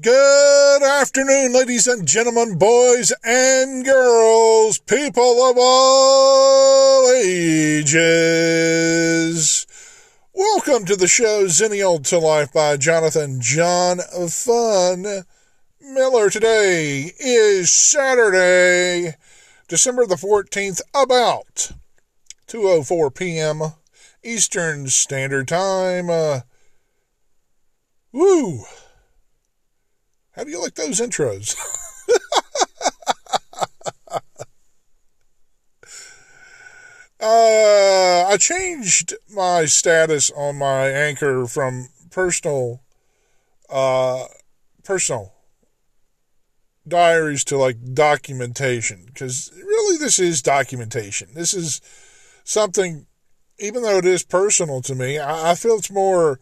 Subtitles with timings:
[0.00, 7.94] Good afternoon, ladies and gentlemen, boys and girls, people of all ages.
[10.32, 15.22] Welcome to the show Zennial to Life by Jonathan John Fun
[15.80, 16.28] Miller.
[16.28, 19.14] Today is Saturday,
[19.68, 21.70] December the 14th, about
[22.48, 23.62] 2.04 p.m.
[24.24, 26.10] Eastern Standard Time.
[26.10, 26.40] Uh,
[28.10, 28.64] woo!
[30.36, 31.56] How do you like those intros?
[37.20, 42.82] uh, I changed my status on my anchor from personal,
[43.70, 44.24] uh,
[44.82, 45.32] personal
[46.86, 51.28] diaries to like documentation because really this is documentation.
[51.34, 51.80] This is
[52.42, 53.06] something,
[53.60, 56.40] even though it is personal to me, I, I feel it's more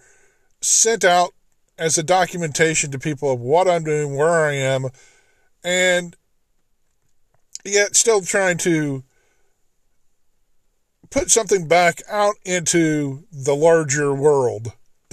[0.62, 1.34] sent out
[1.78, 4.88] as a documentation to people of what I'm doing, where I am,
[5.64, 6.16] and
[7.64, 9.04] yet still trying to
[11.10, 14.72] put something back out into the larger world.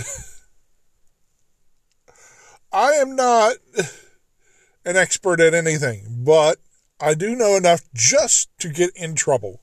[2.71, 3.55] I am not
[4.85, 6.57] an expert at anything, but
[6.99, 9.61] I do know enough just to get in trouble.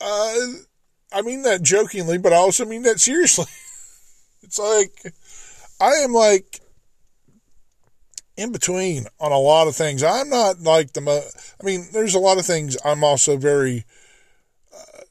[0.00, 0.36] Uh,
[1.12, 3.46] I mean that jokingly, but I also mean that seriously.
[4.42, 5.12] it's like
[5.80, 6.60] I am like
[8.36, 10.02] in between on a lot of things.
[10.02, 11.28] I'm not like the mo-
[11.60, 13.84] I mean, there's a lot of things I'm also very
[14.72, 15.02] uh,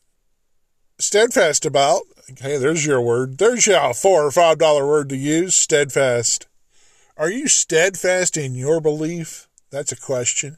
[1.00, 2.04] steadfast about.
[2.40, 3.38] Hey, there's your word.
[3.38, 5.56] There's your four or five dollar word to use.
[5.56, 6.48] Steadfast.
[7.18, 9.48] Are you steadfast in your belief?
[9.72, 10.58] That's a question.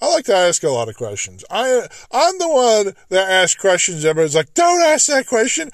[0.00, 1.44] I like to ask a lot of questions.
[1.50, 4.04] I I'm the one that asks questions.
[4.04, 5.70] Everybody's like, "Don't ask that question."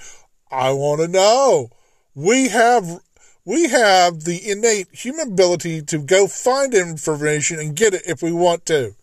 [0.51, 1.71] I want to know.
[2.15, 3.01] We have
[3.45, 8.33] we have the innate human ability to go find information and get it if we
[8.33, 8.95] want to.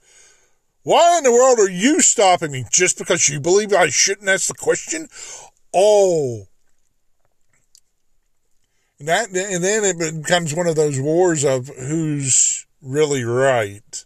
[0.84, 2.66] Why in the world are you stopping me?
[2.72, 5.08] Just because you believe I shouldn't ask the question?
[5.74, 6.48] Oh.
[8.98, 14.06] And that and then it becomes one of those wars of who's really right.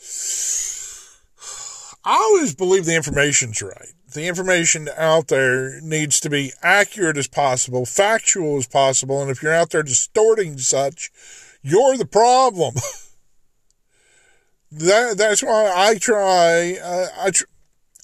[2.04, 7.28] I always believe the information's right the information out there needs to be accurate as
[7.28, 9.20] possible, factual as possible.
[9.20, 11.10] And if you're out there distorting such,
[11.62, 12.74] you're the problem.
[14.72, 17.44] that, that's why I try, uh, I, tr-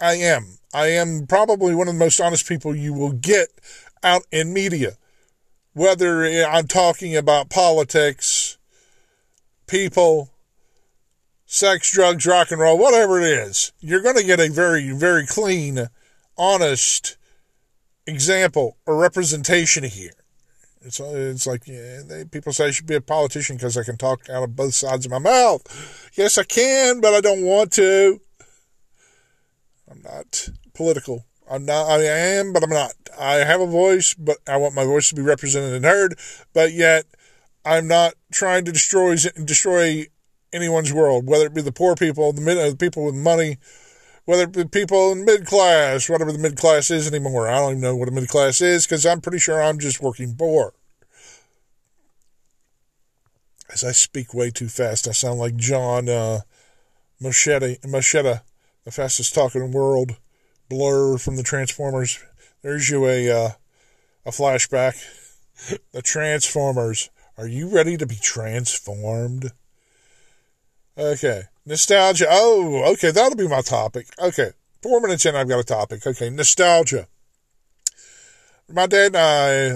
[0.01, 3.49] I am, I am probably one of the most honest people you will get
[4.03, 4.97] out in media.
[5.73, 8.59] Whether I'm talking about politics,
[9.69, 10.31] people,
[11.47, 15.27] sex, drugs, rock and roll, whatever it is, you're going to get a very, very
[15.27, 15.89] clean
[16.41, 17.19] honest
[18.07, 20.13] example or representation here.
[20.81, 23.99] It's it's like yeah, they, people say I should be a politician because I can
[23.99, 25.63] talk out of both sides of my mouth.
[26.15, 28.21] Yes, I can, but I don't want to.
[29.91, 31.27] I'm not political.
[31.51, 31.91] I'm not.
[31.91, 32.95] I am, but I'm not.
[33.19, 36.19] I have a voice, but I want my voice to be represented and heard.
[36.55, 37.05] But yet,
[37.67, 40.07] I'm not trying to destroy destroy
[40.51, 43.59] anyone's world, whether it be the poor people, the, uh, the people with money,
[44.25, 47.49] whether it be people in mid class, whatever the mid class is anymore.
[47.49, 50.01] I don't even know what a mid class is because I'm pretty sure I'm just
[50.01, 50.73] working poor.
[53.73, 56.41] As I speak way too fast, I sound like John uh,
[57.23, 58.43] Moschitta,
[58.85, 60.17] the fastest talking in the world.
[60.71, 62.23] Blurr from the Transformers.
[62.63, 63.51] There's you a uh,
[64.25, 65.03] a flashback.
[65.93, 67.11] the Transformers.
[67.37, 69.53] Are you ready to be transformed?
[71.01, 71.45] Okay.
[71.65, 72.27] Nostalgia.
[72.29, 73.11] Oh, okay.
[73.11, 74.09] That'll be my topic.
[74.19, 74.51] Okay.
[74.83, 76.07] Four minutes in, I've got a topic.
[76.07, 76.29] Okay.
[76.29, 77.09] Nostalgia.
[78.73, 79.75] My dad and I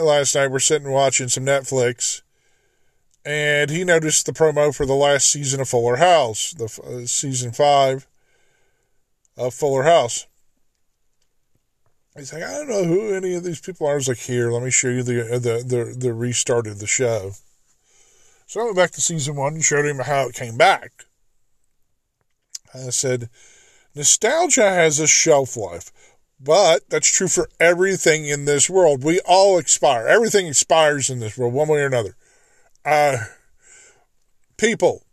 [0.00, 2.22] last night were sitting watching some Netflix,
[3.24, 7.50] and he noticed the promo for the last season of Fuller House, the uh, season
[7.50, 8.06] five
[9.36, 10.28] of Fuller House.
[12.16, 13.92] He's like, I don't know who any of these people are.
[13.92, 16.78] I was like, here, let me show you the uh, the the, the restart of
[16.78, 17.32] the show.
[18.50, 21.04] So I went back to season one and showed him how it came back.
[22.74, 23.30] I said,
[23.94, 25.92] nostalgia has a shelf life,
[26.40, 29.04] but that's true for everything in this world.
[29.04, 30.08] We all expire.
[30.08, 32.16] Everything expires in this world, one way or another.
[32.84, 33.18] Uh,
[34.56, 35.04] people,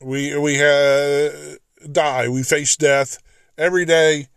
[0.00, 1.56] we we uh,
[1.90, 2.28] die.
[2.28, 3.18] We face death
[3.58, 4.28] every day,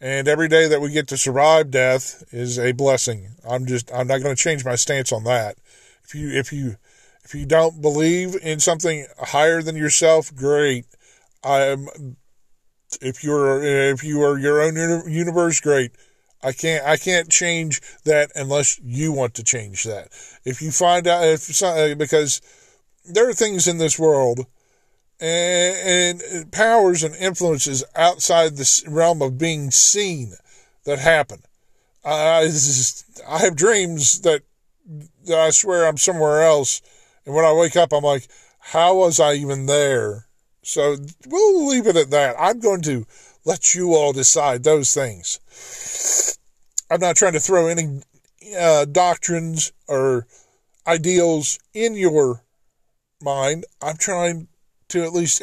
[0.00, 3.36] and every day that we get to survive death is a blessing.
[3.48, 5.58] I'm just I'm not going to change my stance on that.
[6.02, 6.74] If you if you
[7.24, 10.86] if you don't believe in something higher than yourself, great.
[11.44, 11.88] I'm
[13.00, 14.76] if you're if you are your own
[15.10, 15.92] universe, great.
[16.42, 20.08] I can't I can't change that unless you want to change that.
[20.44, 22.40] If you find out if uh, because
[23.04, 24.46] there are things in this world
[25.20, 30.34] and, and powers and influences outside the realm of being seen
[30.84, 31.42] that happen.
[32.04, 32.50] I,
[33.28, 34.42] I have dreams that,
[35.26, 36.82] that I swear I'm somewhere else,
[37.24, 38.28] and when I wake up, I'm like,
[38.58, 40.26] how was I even there?
[40.62, 40.96] So
[41.26, 42.36] we'll leave it at that.
[42.38, 43.06] I'm going to
[43.44, 46.38] let you all decide those things.
[46.90, 48.02] I'm not trying to throw any
[48.58, 50.26] uh, doctrines or
[50.86, 52.42] ideals in your
[53.20, 53.64] mind.
[53.80, 54.48] I'm trying
[54.88, 55.40] to at least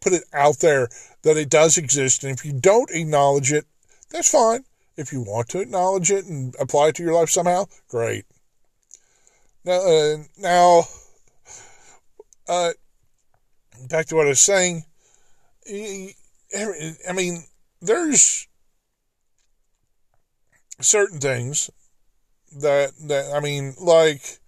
[0.00, 0.88] put it out there
[1.22, 2.24] that it does exist.
[2.24, 3.66] And if you don't acknowledge it,
[4.10, 4.64] that's fine.
[4.96, 8.24] If you want to acknowledge it and apply it to your life somehow, great.
[9.64, 10.84] Now, uh, now
[12.50, 12.72] uh,
[13.88, 14.84] back to what I was saying.
[15.68, 16.14] I
[17.14, 17.44] mean,
[17.80, 18.48] there's
[20.80, 21.70] certain things
[22.58, 24.40] that that I mean, like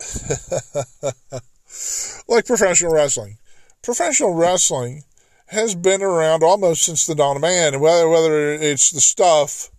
[2.28, 3.36] like professional wrestling.
[3.82, 5.04] Professional wrestling
[5.48, 9.70] has been around almost since the dawn of man, and whether whether it's the stuff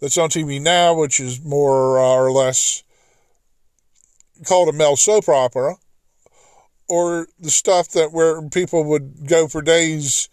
[0.00, 2.82] that's on TV now, which is more or less
[4.44, 5.76] called a male soap opera,
[6.88, 10.28] or the stuff that where people would go for days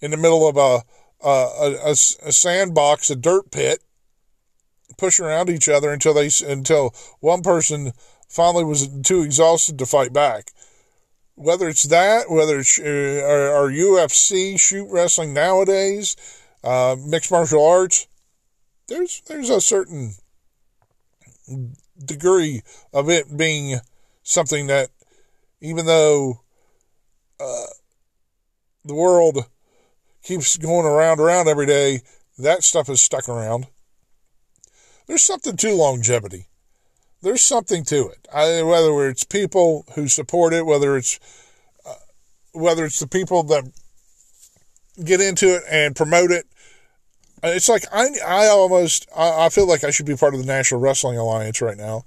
[0.00, 0.82] in the middle of a
[1.24, 3.82] a, a, a sandbox, a dirt pit,
[4.96, 7.92] push around each other until they until one person
[8.28, 10.52] finally was too exhausted to fight back.
[11.34, 16.16] Whether it's that, whether it's uh, our, UFC shoot wrestling nowadays,
[16.64, 18.06] uh, mixed martial arts,
[18.88, 20.14] there's there's a certain
[22.02, 22.62] degree
[22.92, 23.80] of it being
[24.22, 24.90] something that,
[25.60, 26.40] even though
[27.40, 27.66] uh,
[28.84, 29.46] the world
[30.22, 32.00] keeps going around around every day,
[32.38, 33.66] that stuff is stuck around.
[35.06, 36.46] There's something to longevity
[37.22, 38.28] there's something to it.
[38.32, 41.18] I, whether it's people who support it, whether it's
[41.84, 41.94] uh,
[42.52, 43.64] whether it's the people that
[45.04, 46.46] get into it and promote it.
[47.42, 50.40] Uh, it's like I, I almost I, I feel like I should be part of
[50.40, 52.04] the National Wrestling Alliance right now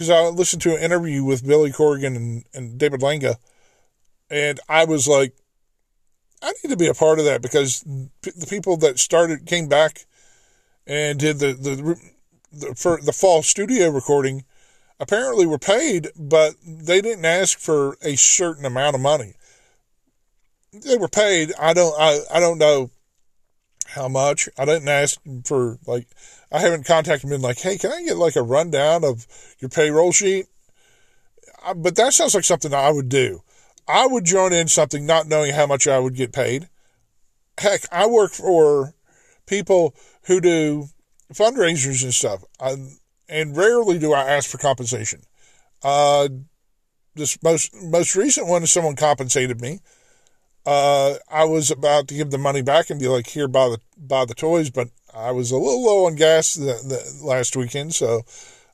[0.00, 3.36] because I listened to an interview with Billy Corgan and, and David Lagana,
[4.30, 5.34] and I was like,
[6.40, 10.06] I need to be a part of that because the people that started came back
[10.86, 11.98] and did the the
[12.50, 14.46] the, for the fall studio recording
[14.98, 19.34] apparently were paid, but they didn't ask for a certain amount of money.
[20.72, 21.52] They were paid.
[21.60, 21.94] I don't.
[22.00, 22.90] I, I don't know
[23.90, 24.48] how much.
[24.58, 26.06] I didn't ask for like.
[26.52, 29.26] I haven't contacted them and like, hey, can I get like a rundown of
[29.60, 30.46] your payroll sheet?
[31.76, 33.42] But that sounds like something I would do.
[33.86, 36.68] I would join in something not knowing how much I would get paid.
[37.58, 38.94] Heck, I work for
[39.46, 40.86] people who do
[41.32, 42.44] fundraisers and stuff.
[42.58, 42.76] I,
[43.28, 45.22] and rarely do I ask for compensation.
[45.82, 46.28] Uh,
[47.14, 49.80] this most most recent one, someone compensated me.
[50.66, 53.80] Uh, I was about to give the money back and be like, "Here, buy the
[53.96, 57.94] buy the toys," but I was a little low on gas the, the last weekend,
[57.94, 58.22] so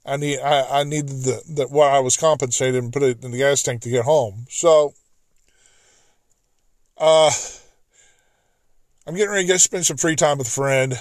[0.05, 3.31] I need I, I needed the, the what I was compensated and put it in
[3.31, 4.47] the gas tank to get home.
[4.49, 4.95] So,
[6.99, 7.31] uh,
[9.07, 11.01] I'm getting ready to spend some free time with a friend.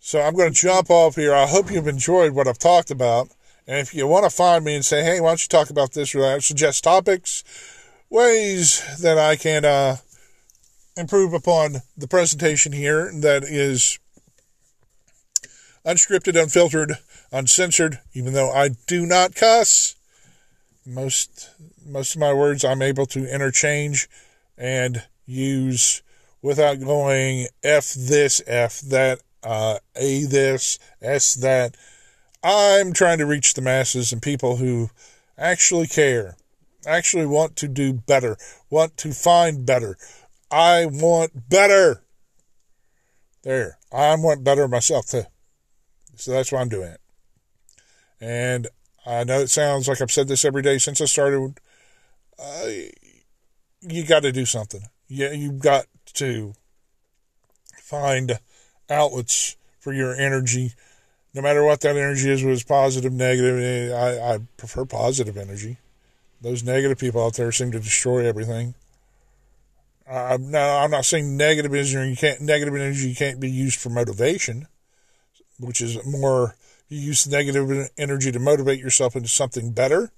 [0.00, 1.34] So I'm going to jump off here.
[1.34, 3.28] I hope you've enjoyed what I've talked about.
[3.66, 5.92] And if you want to find me and say, hey, why don't you talk about
[5.92, 7.44] this or that, suggest topics,
[8.10, 9.96] ways that I can uh,
[10.96, 13.98] improve upon the presentation here that is
[15.84, 16.94] unscripted, unfiltered,
[17.32, 19.94] uncensored, even though I do not cuss.
[20.86, 21.50] Most
[21.84, 24.08] most of my words I'm able to interchange
[24.56, 26.02] and use
[26.42, 31.76] without going F this, F that, uh, A this, S that.
[32.42, 34.90] I'm trying to reach the masses and people who
[35.36, 36.36] actually care,
[36.86, 38.36] actually want to do better,
[38.70, 39.96] want to find better.
[40.50, 42.02] I want better.
[43.42, 43.78] There.
[43.92, 45.24] I want better myself too.
[46.16, 47.00] So that's why I'm doing it.
[48.20, 48.68] And
[49.06, 51.58] I know it sounds like I've said this every day since I started.
[52.38, 52.66] Uh,
[53.80, 54.82] you got to do something.
[55.06, 56.54] Yeah, you've got to
[57.76, 58.38] find
[58.90, 60.72] outlets for your energy,
[61.34, 63.58] no matter what that energy is, it's positive, negative.
[63.58, 65.78] Eh, I, I prefer positive energy.
[66.40, 68.74] Those negative people out there seem to destroy everything.
[70.10, 72.16] I'm now I'm not saying negative energy.
[72.16, 74.66] Can't negative energy can't be used for motivation,
[75.58, 76.56] which is more
[76.88, 80.10] you use negative energy to motivate yourself into something better.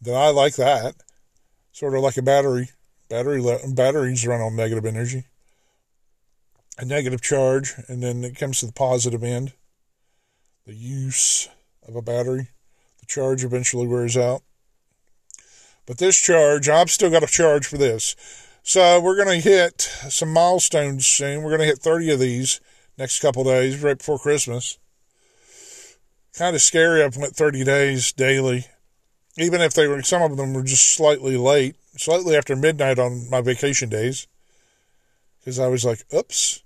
[0.00, 0.96] Then I like that.
[1.72, 2.70] Sort of like a battery.
[3.08, 5.26] Battery batteries run on negative energy.
[6.78, 9.52] a negative charge, and then it comes to the positive end,
[10.66, 11.48] the use
[11.86, 12.48] of a battery.
[13.00, 14.42] The charge eventually wears out.
[15.86, 18.16] But this charge, I've still got a charge for this.
[18.62, 21.42] So we're going to hit some milestones soon.
[21.42, 22.60] We're going to hit 30 of these
[22.98, 24.78] next couple days, right before Christmas.
[26.36, 27.02] Kind of scary.
[27.02, 28.66] I've went 30 days daily,
[29.38, 33.30] even if they were some of them were just slightly late, slightly after midnight on
[33.30, 34.26] my vacation days,
[35.38, 36.62] because I was like, "Oops,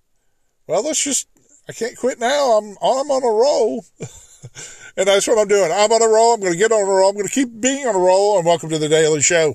[0.67, 1.29] well, let's just.
[1.69, 2.59] I can't quit now.
[2.59, 3.85] I'm I'm on a roll."
[4.97, 5.71] and that's what I'm doing.
[5.73, 6.35] I'm on a roll.
[6.35, 7.11] I'm going to get on a roll.
[7.11, 8.37] I'm going to keep being on a roll.
[8.39, 9.55] And welcome to the Daily Show.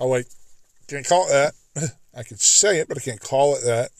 [0.00, 0.26] Oh wait,
[0.88, 1.84] can't call it that.
[2.16, 3.90] I can say it, but I can't call it that.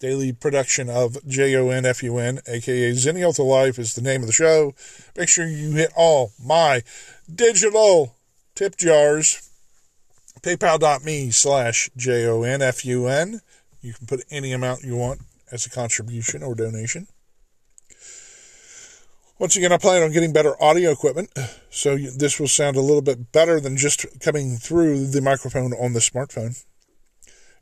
[0.00, 4.02] Daily production of J O N F U N, aka Zennial to Life, is the
[4.02, 4.74] name of the show.
[5.16, 6.82] Make sure you hit all my
[7.32, 8.14] digital
[8.54, 9.50] tip jars.
[10.42, 13.40] PayPal.me slash J O N F U N.
[13.80, 17.06] You can put any amount you want as a contribution or donation.
[19.36, 21.28] Once again, I plan on getting better audio equipment,
[21.68, 25.92] so this will sound a little bit better than just coming through the microphone on
[25.92, 26.62] the smartphone.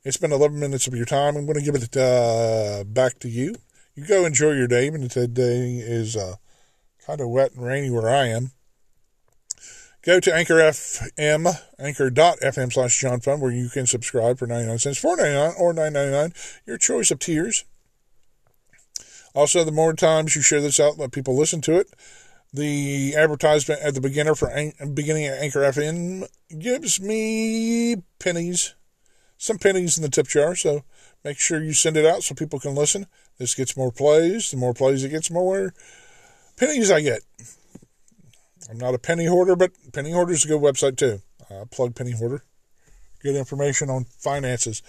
[0.05, 1.35] It's been 11 minutes of your time.
[1.35, 3.55] I'm going to give it uh, back to you.
[3.95, 6.37] You go enjoy your day, even today is uh,
[7.07, 8.51] kind of wet and rainy where I am.
[10.03, 15.59] Go to Anchor FM, anchor.fm slash John where you can subscribe for 99 cents, 4.99
[15.59, 17.65] or 9.99, your choice of tiers.
[19.35, 21.93] Also, the more times you share this out, let people listen to it.
[22.53, 24.51] The advertisement at the beginner for
[24.93, 28.75] beginning at Anchor FM gives me pennies,
[29.39, 30.55] some pennies in the tip jar.
[30.55, 30.85] So
[31.25, 33.07] make sure you send it out so people can listen.
[33.39, 34.51] This gets more plays.
[34.51, 35.73] The more plays it gets, more
[36.59, 37.23] pennies I get.
[38.71, 41.21] I'm not a penny hoarder, but Penny Hoarder is a good website too.
[41.51, 42.45] Uh, plug Penny Hoarder.
[43.23, 44.83] Good information on finances.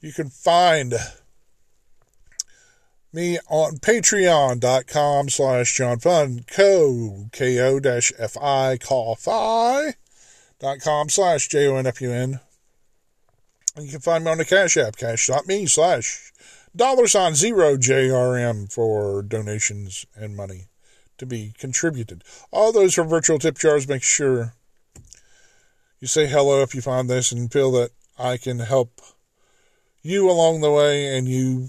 [0.00, 0.94] You can find
[3.12, 9.94] me on patreon.com slash John Fun, co, ko dash fi, call fi,
[10.58, 12.40] dot com slash J O N F U N.
[13.76, 16.32] And you can find me on the Cash App, cash.me slash
[16.74, 20.66] dollar sign zero JRM for donations and money
[21.16, 22.24] to be contributed.
[22.50, 23.88] All those are virtual tip jars.
[23.88, 24.54] Make sure
[26.00, 29.00] you say hello if you find this and feel that I can help
[30.02, 31.68] you along the way and you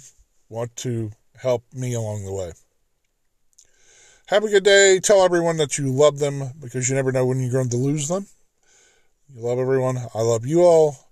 [0.49, 2.51] want to help me along the way.
[4.27, 4.99] Have a good day.
[4.99, 8.07] Tell everyone that you love them because you never know when you're going to lose
[8.07, 8.27] them.
[9.33, 9.97] You love everyone.
[10.13, 11.09] I love you all.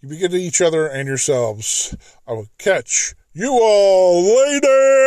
[0.00, 1.96] You be good to each other and yourselves.
[2.26, 4.97] I will catch you all later.